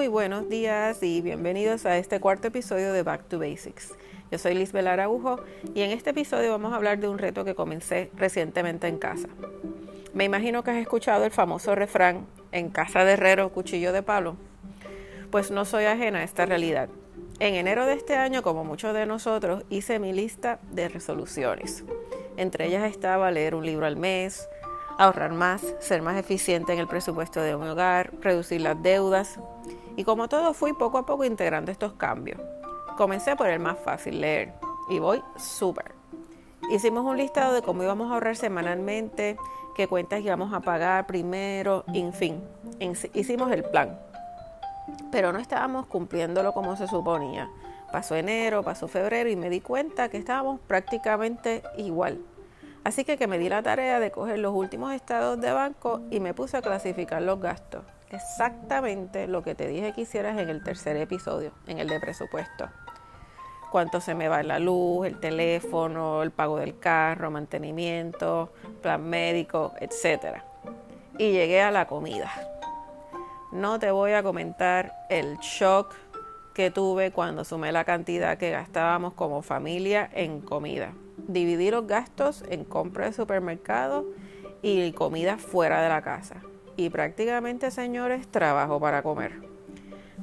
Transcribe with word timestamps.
Muy 0.00 0.08
buenos 0.08 0.48
días 0.48 1.02
y 1.02 1.20
bienvenidos 1.20 1.84
a 1.84 1.98
este 1.98 2.20
cuarto 2.20 2.48
episodio 2.48 2.94
de 2.94 3.02
Back 3.02 3.24
to 3.28 3.38
Basics. 3.38 3.92
Yo 4.30 4.38
soy 4.38 4.54
Lisbel 4.54 4.86
Araujo 4.86 5.40
y 5.74 5.82
en 5.82 5.90
este 5.90 6.08
episodio 6.08 6.52
vamos 6.52 6.72
a 6.72 6.76
hablar 6.76 7.00
de 7.00 7.06
un 7.06 7.18
reto 7.18 7.44
que 7.44 7.54
comencé 7.54 8.10
recientemente 8.16 8.88
en 8.88 8.96
casa. 8.96 9.28
Me 10.14 10.24
imagino 10.24 10.64
que 10.64 10.70
has 10.70 10.78
escuchado 10.78 11.26
el 11.26 11.30
famoso 11.30 11.74
refrán 11.74 12.26
en 12.50 12.70
casa 12.70 13.04
de 13.04 13.12
herrero, 13.12 13.52
cuchillo 13.52 13.92
de 13.92 14.02
palo. 14.02 14.36
Pues 15.30 15.50
no 15.50 15.66
soy 15.66 15.84
ajena 15.84 16.20
a 16.20 16.24
esta 16.24 16.46
realidad. 16.46 16.88
En 17.38 17.54
enero 17.54 17.84
de 17.84 17.92
este 17.92 18.16
año, 18.16 18.42
como 18.42 18.64
muchos 18.64 18.94
de 18.94 19.04
nosotros, 19.04 19.64
hice 19.68 19.98
mi 19.98 20.14
lista 20.14 20.60
de 20.72 20.88
resoluciones. 20.88 21.84
Entre 22.38 22.68
ellas 22.68 22.90
estaba 22.90 23.30
leer 23.30 23.54
un 23.54 23.66
libro 23.66 23.84
al 23.84 23.96
mes, 23.96 24.48
ahorrar 25.00 25.32
más, 25.32 25.62
ser 25.78 26.02
más 26.02 26.18
eficiente 26.18 26.72
en 26.72 26.78
el 26.78 26.86
presupuesto 26.86 27.40
de 27.42 27.54
un 27.54 27.68
hogar, 27.68 28.12
reducir 28.20 28.60
las 28.62 28.82
deudas. 28.82 29.38
Y 30.00 30.04
como 30.04 30.30
todo, 30.30 30.54
fui 30.54 30.72
poco 30.72 30.96
a 30.96 31.04
poco 31.04 31.26
integrando 31.26 31.70
estos 31.70 31.92
cambios. 31.92 32.40
Comencé 32.96 33.36
por 33.36 33.48
el 33.48 33.60
más 33.60 33.78
fácil, 33.78 34.22
leer, 34.22 34.54
y 34.88 34.98
voy 34.98 35.22
súper. 35.36 35.92
Hicimos 36.70 37.04
un 37.04 37.18
listado 37.18 37.52
de 37.52 37.60
cómo 37.60 37.82
íbamos 37.82 38.10
a 38.10 38.14
ahorrar 38.14 38.34
semanalmente, 38.34 39.36
qué 39.76 39.86
cuentas 39.88 40.22
íbamos 40.22 40.54
a 40.54 40.60
pagar 40.60 41.06
primero, 41.06 41.84
en 41.92 42.14
fin, 42.14 42.42
hicimos 43.12 43.52
el 43.52 43.62
plan. 43.62 44.00
Pero 45.12 45.34
no 45.34 45.38
estábamos 45.38 45.84
cumpliéndolo 45.84 46.54
como 46.54 46.76
se 46.76 46.86
suponía. 46.86 47.50
Pasó 47.92 48.16
enero, 48.16 48.62
pasó 48.62 48.88
febrero 48.88 49.28
y 49.28 49.36
me 49.36 49.50
di 49.50 49.60
cuenta 49.60 50.08
que 50.08 50.16
estábamos 50.16 50.60
prácticamente 50.60 51.62
igual. 51.76 52.22
Así 52.84 53.04
que, 53.04 53.18
que 53.18 53.26
me 53.26 53.36
di 53.36 53.50
la 53.50 53.62
tarea 53.62 54.00
de 54.00 54.10
coger 54.10 54.38
los 54.38 54.54
últimos 54.54 54.94
estados 54.94 55.38
de 55.42 55.52
banco 55.52 56.00
y 56.10 56.20
me 56.20 56.32
puse 56.32 56.56
a 56.56 56.62
clasificar 56.62 57.20
los 57.20 57.38
gastos. 57.38 57.84
Exactamente 58.10 59.26
lo 59.26 59.42
que 59.42 59.54
te 59.54 59.68
dije 59.68 59.92
que 59.92 60.02
hicieras 60.02 60.38
en 60.38 60.48
el 60.48 60.62
tercer 60.62 60.96
episodio, 60.96 61.52
en 61.66 61.78
el 61.78 61.88
de 61.88 62.00
presupuesto. 62.00 62.68
Cuánto 63.70 64.00
se 64.00 64.14
me 64.14 64.28
va 64.28 64.42
la 64.42 64.58
luz, 64.58 65.06
el 65.06 65.20
teléfono, 65.20 66.22
el 66.22 66.32
pago 66.32 66.58
del 66.58 66.78
carro, 66.78 67.30
mantenimiento, 67.30 68.52
plan 68.82 69.08
médico, 69.08 69.74
etc. 69.80 70.42
Y 71.18 71.30
llegué 71.30 71.62
a 71.62 71.70
la 71.70 71.86
comida. 71.86 72.32
No 73.52 73.78
te 73.78 73.90
voy 73.90 74.12
a 74.12 74.22
comentar 74.22 75.06
el 75.08 75.38
shock 75.38 75.94
que 76.54 76.70
tuve 76.70 77.12
cuando 77.12 77.44
sumé 77.44 77.70
la 77.70 77.84
cantidad 77.84 78.38
que 78.38 78.50
gastábamos 78.50 79.14
como 79.14 79.42
familia 79.42 80.10
en 80.12 80.40
comida 80.40 80.92
dividir 81.32 81.72
los 81.72 81.86
gastos 81.86 82.44
en 82.48 82.64
compra 82.64 83.06
de 83.06 83.12
supermercado 83.12 84.06
y 84.62 84.92
comida 84.92 85.38
fuera 85.38 85.82
de 85.82 85.88
la 85.88 86.02
casa. 86.02 86.42
Y 86.80 86.88
prácticamente, 86.88 87.70
señores, 87.70 88.26
trabajo 88.26 88.80
para 88.80 89.02
comer. 89.02 89.32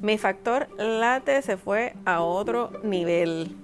Mi 0.02 0.17
factor 0.17 0.67
late 0.80 1.44
se 1.44 1.55
fue 1.55 1.94
a 2.03 2.22
otro 2.22 2.72
nivel. 2.81 3.55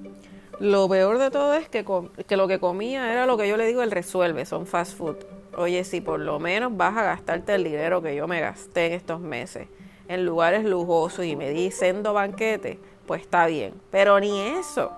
Lo 0.59 0.87
peor 0.87 1.17
de 1.17 1.31
todo 1.31 1.55
es 1.55 1.67
que, 1.67 1.83
que 2.27 2.37
lo 2.37 2.47
que 2.47 2.59
comía 2.59 3.11
era 3.11 3.25
lo 3.25 3.35
que 3.35 3.47
yo 3.47 3.57
le 3.57 3.65
digo 3.65 3.81
el 3.81 3.89
resuelve, 3.89 4.45
son 4.45 4.67
fast 4.67 4.95
food. 4.95 5.15
Oye, 5.57 5.83
si 5.85 6.01
por 6.01 6.19
lo 6.19 6.37
menos 6.39 6.77
vas 6.77 6.95
a 6.95 7.01
gastarte 7.01 7.55
el 7.55 7.63
dinero 7.63 8.03
que 8.03 8.15
yo 8.15 8.27
me 8.27 8.39
gasté 8.41 8.85
en 8.85 8.93
estos 8.93 9.19
meses 9.19 9.67
en 10.07 10.23
lugares 10.23 10.63
lujosos 10.63 11.25
y 11.25 11.35
me 11.35 11.49
di 11.49 11.71
sendo 11.71 12.13
banquete, 12.13 12.77
pues 13.07 13.21
está 13.21 13.47
bien. 13.47 13.73
Pero 13.89 14.19
ni 14.19 14.39
eso. 14.39 14.91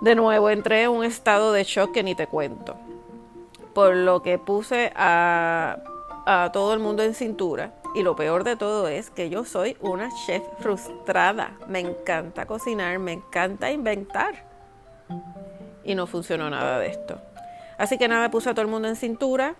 De 0.00 0.14
nuevo 0.14 0.48
entré 0.48 0.84
en 0.84 0.92
un 0.92 1.04
estado 1.04 1.52
de 1.52 1.64
shock 1.64 1.92
que 1.92 2.02
ni 2.02 2.14
te 2.14 2.26
cuento. 2.26 2.74
Por 3.74 3.94
lo 3.94 4.22
que 4.22 4.38
puse 4.38 4.92
a, 4.96 5.76
a 6.30 6.52
todo 6.52 6.74
el 6.74 6.78
mundo 6.78 7.02
en 7.02 7.14
cintura. 7.14 7.72
Y 7.94 8.02
lo 8.02 8.14
peor 8.14 8.44
de 8.44 8.54
todo 8.54 8.86
es 8.86 9.08
que 9.08 9.30
yo 9.30 9.46
soy 9.46 9.78
una 9.80 10.10
chef 10.26 10.42
frustrada. 10.58 11.56
Me 11.68 11.80
encanta 11.80 12.44
cocinar, 12.44 12.98
me 12.98 13.12
encanta 13.12 13.70
inventar. 13.72 14.44
Y 15.84 15.94
no 15.94 16.06
funcionó 16.06 16.50
nada 16.50 16.78
de 16.78 16.88
esto. 16.88 17.18
Así 17.78 17.96
que 17.96 18.08
nada, 18.08 18.30
puse 18.30 18.50
a 18.50 18.52
todo 18.52 18.60
el 18.60 18.70
mundo 18.70 18.88
en 18.88 18.96
cintura, 18.96 19.54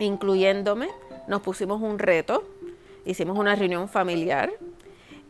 incluyéndome. 0.00 0.88
Nos 1.28 1.40
pusimos 1.40 1.80
un 1.80 2.00
reto. 2.00 2.42
Hicimos 3.04 3.38
una 3.38 3.54
reunión 3.54 3.88
familiar 3.88 4.50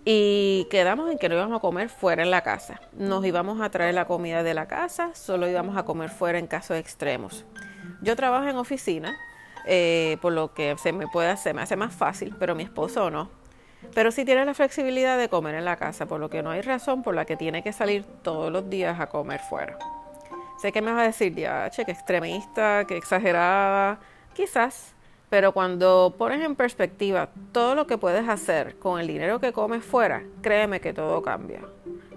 y 0.07 0.67
quedamos 0.71 1.11
en 1.11 1.19
que 1.19 1.29
no 1.29 1.35
íbamos 1.35 1.59
a 1.59 1.61
comer 1.61 1.91
fuera 1.91 2.23
en 2.23 2.31
la 2.31 2.43
casa. 2.43 2.81
Nos 2.97 3.27
íbamos 3.27 3.61
a 3.61 3.69
traer 3.69 3.95
la 3.95 4.07
comida 4.07 4.43
de 4.43 4.55
la 4.55 4.69
casa, 4.69 5.15
solo 5.15 5.49
íbamos 5.49 5.77
a 5.77 5.85
comer 5.85 6.09
fuera 6.09 6.39
en 6.39 6.47
casos 6.47 6.79
extremos. 6.79 7.45
Yo 8.01 8.15
trabajo 8.15 8.47
en 8.47 8.57
oficina, 8.57 9.17
eh, 9.67 10.19
por 10.21 10.33
lo 10.33 10.53
que 10.53 10.77
se 10.79 10.93
me 10.93 11.09
puede 11.09 11.29
hacer, 11.29 11.55
me 11.55 11.63
hace 11.63 11.77
más 11.77 11.95
fácil, 11.95 12.35
pero 12.39 12.55
mi 12.55 12.63
esposo 12.63 13.11
no. 13.11 13.31
Pero 13.95 14.11
sí 14.11 14.25
tiene 14.25 14.45
la 14.45 14.55
flexibilidad 14.55 15.19
de 15.19 15.29
comer 15.29 15.55
en 15.55 15.65
la 15.65 15.77
casa, 15.77 16.07
por 16.07 16.21
lo 16.21 16.31
que 16.31 16.43
no 16.43 16.51
hay 16.51 16.63
razón 16.63 17.03
por 17.03 17.15
la 17.15 17.25
que 17.25 17.37
tiene 17.37 17.63
que 17.63 17.73
salir 17.73 18.05
todos 18.23 18.51
los 18.51 18.69
días 18.71 18.99
a 18.99 19.09
comer 19.09 19.41
fuera. 19.41 19.79
Sé 20.61 20.73
que 20.73 20.81
me 20.81 20.93
vas 20.93 21.03
a 21.03 21.07
decir, 21.07 21.35
ya, 21.35 21.69
che, 21.71 21.85
que 21.85 21.93
extremista, 21.93 22.85
que 22.87 22.97
exagerada, 22.97 23.99
quizás, 24.33 24.95
pero 25.29 25.53
cuando 25.53 26.15
pones 26.17 26.41
en 26.43 26.55
perspectiva 26.55 27.29
todo 27.53 27.75
lo 27.75 27.87
que 27.87 27.99
puedes 27.99 28.29
hacer 28.29 28.79
con 28.79 29.01
el 29.01 29.07
dinero 29.07 29.41
que 29.41 29.53
comes 29.53 29.85
fuera, 29.85 30.23
créeme 30.43 30.81
que 30.81 30.93
todo 30.93 31.23
cambia. 31.23 31.61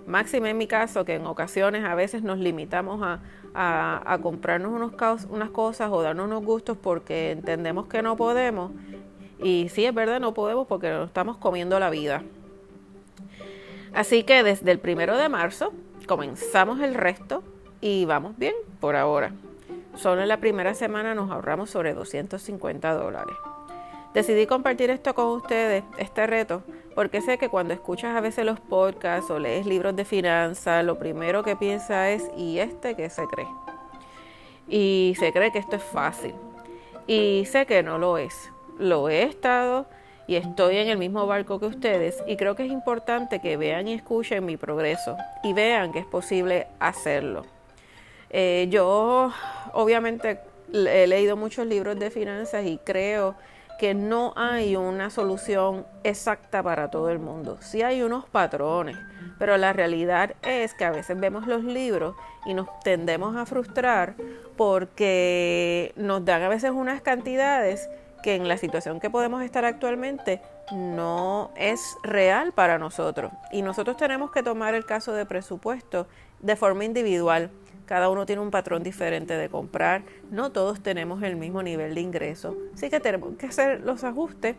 Máxime 0.08 0.52
en 0.52 0.58
mi 0.58 0.68
caso, 0.68 1.04
que 1.04 1.16
en 1.16 1.26
ocasiones 1.26 1.84
a 1.84 1.94
veces 1.94 2.24
nos 2.24 2.40
limitamos 2.40 3.02
a, 3.04 4.20
comprarnos 4.22 4.72
unos, 4.72 4.94
unas 5.30 5.50
cosas 5.50 5.90
o 5.92 6.02
darnos 6.02 6.28
unos 6.28 6.46
gustos 6.46 6.78
porque 6.78 7.32
entendemos 7.32 7.88
que 7.88 8.02
no 8.02 8.16
podemos. 8.16 8.72
Y 9.44 9.68
sí, 9.70 9.86
es 9.86 9.94
verdad, 9.94 10.22
no 10.22 10.34
podemos 10.34 10.66
porque 10.66 10.90
nos 10.90 11.08
estamos 11.08 11.38
comiendo 11.38 11.78
la 11.78 11.90
vida. 11.90 12.24
Así 13.94 14.24
que 14.24 14.44
desde 14.44 14.72
el 14.72 14.80
primero 14.80 15.18
de 15.18 15.28
marzo 15.28 15.74
comenzamos 16.08 16.80
el 16.80 16.94
resto 16.94 17.44
y 17.82 18.06
vamos 18.06 18.38
bien 18.38 18.54
por 18.80 18.96
ahora. 18.96 19.34
Solo 19.96 20.22
en 20.22 20.30
la 20.30 20.38
primera 20.38 20.74
semana 20.74 21.16
nos 21.16 21.30
ahorramos 21.32 21.70
sobre 21.70 21.94
250 21.94 22.94
dólares. 22.94 23.36
Decidí 24.18 24.48
compartir 24.48 24.90
esto 24.90 25.14
con 25.14 25.28
ustedes, 25.28 25.84
este 26.00 26.26
reto, 26.26 26.64
porque 26.96 27.22
sé 27.22 27.38
que 27.38 27.50
cuando 27.50 27.76
escuchas 27.76 28.18
a 28.18 28.20
veces 28.20 28.46
los 28.46 28.60
podcasts 28.60 29.30
o 29.30 29.38
lees 29.38 29.68
libros 29.68 29.96
de 29.96 30.06
finanzas, 30.06 30.84
lo 30.84 30.98
primero 30.98 31.44
que 31.44 31.56
piensa 31.56 32.10
es, 32.10 32.24
¿y 32.36 32.58
este 32.58 32.96
qué 32.96 33.12
se 33.12 33.28
cree? 33.28 33.46
Y 34.68 35.14
se 35.20 35.32
cree 35.32 35.52
que 35.52 35.60
esto 35.60 35.76
es 35.76 35.84
fácil. 35.84 36.34
Y 37.06 37.44
sé 37.46 37.68
que 37.68 37.84
no 37.84 38.00
lo 38.00 38.18
es. 38.18 38.34
Lo 38.80 39.08
he 39.08 39.22
estado 39.22 39.86
y 40.26 40.36
estoy 40.36 40.78
en 40.78 40.88
el 40.88 40.98
mismo 40.98 41.28
barco 41.28 41.60
que 41.60 41.68
ustedes 41.68 42.18
y 42.26 42.38
creo 42.38 42.56
que 42.56 42.66
es 42.66 42.72
importante 42.72 43.40
que 43.40 43.56
vean 43.56 43.88
y 43.88 43.94
escuchen 43.94 44.44
mi 44.48 44.58
progreso 44.58 45.16
y 45.44 45.54
vean 45.54 45.92
que 45.92 46.00
es 46.00 46.08
posible 46.08 46.66
hacerlo. 46.80 47.46
Eh, 48.32 48.66
yo 48.72 49.32
obviamente 49.74 50.40
he 50.74 51.06
leído 51.06 51.38
muchos 51.38 51.68
libros 51.68 52.00
de 52.00 52.10
finanzas 52.10 52.66
y 52.66 52.80
creo 52.80 53.36
que 53.78 53.94
no 53.94 54.34
hay 54.36 54.76
una 54.76 55.10
solución 55.10 55.86
exacta 56.04 56.64
para 56.64 56.90
todo 56.90 57.10
el 57.10 57.20
mundo. 57.20 57.58
Sí 57.62 57.82
hay 57.82 58.02
unos 58.02 58.26
patrones, 58.26 58.98
pero 59.38 59.58
la 59.58 59.74
realidad 59.74 60.36
es 60.42 60.74
que 60.74 60.86
a 60.86 60.92
veces 60.92 61.20
vemos 61.20 61.48
los 61.48 61.64
libros 61.64 62.16
y 62.46 62.54
nos 62.54 62.68
tendemos 62.80 63.36
a 63.36 63.46
frustrar 63.46 64.16
porque 64.56 65.94
nos 65.96 66.26
dan 66.26 66.42
a 66.42 66.50
veces 66.50 66.72
unas 66.72 67.02
cantidades 67.02 67.88
que 68.24 68.36
en 68.36 68.48
la 68.48 68.58
situación 68.58 69.00
que 69.00 69.10
podemos 69.10 69.44
estar 69.44 69.64
actualmente 69.64 70.42
no 70.72 71.52
es 71.56 71.98
real 72.04 72.52
para 72.52 72.78
nosotros. 72.80 73.32
Y 73.52 73.62
nosotros 73.62 73.98
tenemos 73.98 74.32
que 74.32 74.44
tomar 74.44 74.74
el 74.74 74.86
caso 74.86 75.14
de 75.14 75.26
presupuesto 75.26 76.08
de 76.40 76.56
forma 76.56 76.84
individual. 76.84 77.52
Cada 77.88 78.10
uno 78.10 78.26
tiene 78.26 78.42
un 78.42 78.52
patrón 78.52 78.84
diferente 78.84 79.36
de 79.36 79.48
comprar. 79.50 80.04
No 80.30 80.52
todos 80.52 80.84
tenemos 80.84 81.24
el 81.24 81.38
mismo 81.38 81.64
nivel 81.64 81.96
de 81.96 82.02
ingreso. 82.02 82.56
Así 82.74 82.90
que 82.90 83.00
tenemos 83.00 83.36
que 83.38 83.48
hacer 83.48 83.82
los 83.82 84.04
ajustes 84.04 84.58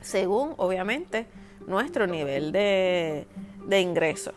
según, 0.00 0.54
obviamente, 0.56 1.26
nuestro 1.66 2.08
nivel 2.08 2.50
de, 2.50 3.26
de 3.66 3.80
ingreso. 3.80 4.32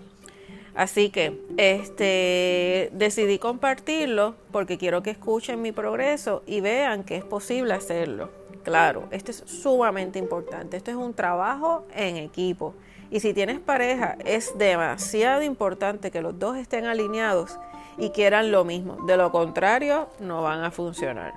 Así 0.76 1.10
que 1.10 1.40
este 1.58 2.90
decidí 2.94 3.40
compartirlo 3.40 4.36
porque 4.52 4.78
quiero 4.78 5.02
que 5.02 5.10
escuchen 5.10 5.62
mi 5.62 5.72
progreso 5.72 6.44
y 6.46 6.62
vean 6.62 7.04
que 7.04 7.18
es 7.18 7.24
posible 7.24 7.74
hacerlo. 7.74 8.30
Claro, 8.64 9.08
esto 9.10 9.32
es 9.32 9.44
sumamente 9.46 10.20
importante. 10.20 10.78
Esto 10.78 10.92
es 10.92 10.98
un 10.98 11.16
trabajo 11.16 11.86
en 11.96 12.18
equipo. 12.18 12.76
Y 13.10 13.20
si 13.20 13.34
tienes 13.34 13.60
pareja, 13.60 14.18
es 14.26 14.58
demasiado 14.58 15.44
importante 15.44 16.12
que 16.12 16.22
los 16.22 16.40
dos 16.40 16.58
estén 16.58 16.86
alineados 16.86 17.60
y 17.98 18.10
quieran 18.12 18.52
lo 18.52 18.64
mismo. 18.64 18.98
De 19.06 19.18
lo 19.18 19.32
contrario, 19.32 20.10
no 20.20 20.42
van 20.42 20.64
a 20.64 20.72
funcionar. 20.72 21.34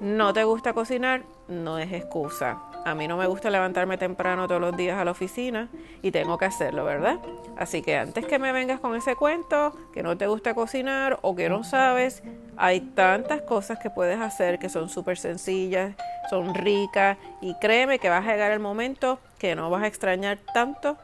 No 0.00 0.32
te 0.32 0.44
gusta 0.44 0.74
cocinar, 0.74 1.22
no 1.48 1.78
es 1.78 1.92
excusa. 1.92 2.62
A 2.84 2.94
mí 2.94 3.08
no 3.08 3.16
me 3.16 3.26
gusta 3.26 3.50
levantarme 3.50 3.98
temprano 3.98 4.46
todos 4.46 4.60
los 4.60 4.76
días 4.76 4.98
a 4.98 5.04
la 5.04 5.10
oficina 5.10 5.68
y 6.02 6.12
tengo 6.12 6.38
que 6.38 6.44
hacerlo, 6.44 6.84
¿verdad? 6.84 7.18
Así 7.56 7.82
que 7.82 7.96
antes 7.96 8.24
que 8.24 8.38
me 8.38 8.52
vengas 8.52 8.78
con 8.80 8.94
ese 8.94 9.16
cuento, 9.16 9.76
que 9.92 10.02
no 10.02 10.16
te 10.16 10.26
gusta 10.28 10.54
cocinar 10.54 11.18
o 11.22 11.34
que 11.34 11.48
no 11.48 11.64
sabes, 11.64 12.22
hay 12.56 12.80
tantas 12.80 13.42
cosas 13.42 13.78
que 13.80 13.90
puedes 13.90 14.20
hacer 14.20 14.58
que 14.58 14.68
son 14.68 14.88
súper 14.88 15.18
sencillas, 15.18 15.96
son 16.30 16.54
ricas 16.54 17.18
y 17.40 17.54
créeme 17.54 17.98
que 17.98 18.08
vas 18.08 18.26
a 18.26 18.32
llegar 18.32 18.52
el 18.52 18.60
momento 18.60 19.18
que 19.38 19.54
no 19.54 19.68
vas 19.68 19.82
a 19.82 19.86
extrañar 19.88 20.38
tanto 20.54 20.96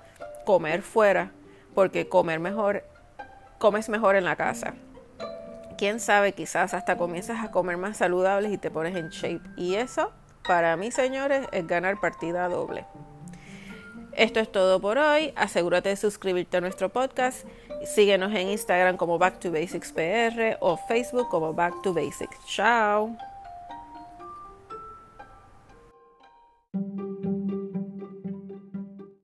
comer 0.45 0.83
fuera, 0.83 1.33
porque 1.75 2.09
comer 2.09 2.39
mejor, 2.39 2.85
comes 3.65 3.89
mejor 3.89 4.15
en 4.15 4.25
la 4.25 4.37
casa. 4.37 4.75
Quién 5.79 5.99
sabe, 5.99 6.33
quizás 6.33 6.75
hasta 6.75 6.99
comienzas 6.99 7.43
a 7.43 7.51
comer 7.51 7.79
más 7.79 7.97
saludables 7.97 8.53
y 8.53 8.59
te 8.59 8.71
pones 8.71 8.95
en 8.95 9.09
shape. 9.09 9.41
Y 9.57 9.77
eso 9.77 10.13
para 10.47 10.77
mí, 10.77 10.91
señores, 10.91 11.47
es 11.51 11.67
ganar 11.67 11.99
partida 11.99 12.47
doble. 12.51 12.85
Esto 14.13 14.41
es 14.41 14.53
todo 14.53 14.83
por 14.83 14.99
hoy. 14.99 15.33
Asegúrate 15.35 15.89
de 15.89 15.97
suscribirte 15.97 16.59
a 16.59 16.61
nuestro 16.61 16.91
podcast. 16.91 17.47
Síguenos 17.87 18.35
en 18.35 18.49
Instagram 18.49 18.99
como 18.99 19.17
Back 19.17 19.41
to 19.41 19.51
Basics 19.51 19.93
PR 19.93 20.59
o 20.61 20.77
Facebook 20.77 21.31
como 21.31 21.55
Back 21.55 21.81
to 21.83 21.95
Basics. 21.95 22.37
Chao. 22.47 23.17